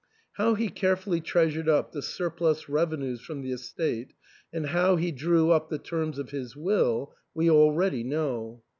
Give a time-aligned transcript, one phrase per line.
[0.33, 4.13] How he carefully treasured up the surplus revenues from the estate,
[4.51, 8.63] and how he drew up the terms of his will, we already know.